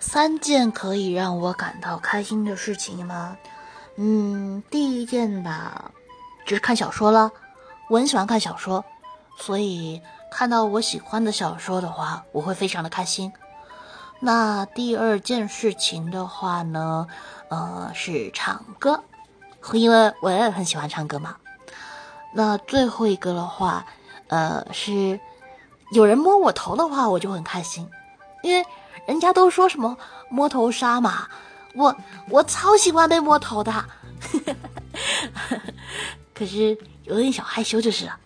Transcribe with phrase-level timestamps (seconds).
[0.00, 3.36] 三件可以让我感到开心的事情吗？
[3.96, 5.90] 嗯，第一件吧，
[6.46, 7.30] 就是看小说了。
[7.90, 8.82] 我很喜欢看小说，
[9.36, 10.00] 所以
[10.32, 13.30] 看到我喜欢的小说的话，我会非常的开心。
[14.20, 17.06] 那第二件事情的话呢，
[17.48, 19.02] 呃，是唱歌，
[19.72, 21.36] 因为我也很喜欢唱歌嘛。
[22.32, 23.84] 那最后一个的话，
[24.28, 25.20] 呃，是
[25.92, 27.88] 有人摸我头的话，我就很开心，
[28.42, 28.64] 因为。
[29.06, 29.96] 人家都说什么
[30.28, 31.26] 摸头杀嘛，
[31.74, 31.96] 我
[32.28, 33.72] 我超喜欢被摸头的，
[36.32, 38.16] 可是有点小害羞就是了。